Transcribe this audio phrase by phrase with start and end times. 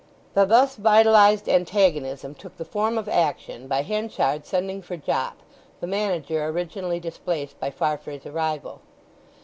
[0.33, 5.37] The thus vitalized antagonism took the form of action by Henchard sending for Jopp,
[5.79, 8.81] the manager originally displaced by Farfrae's arrival.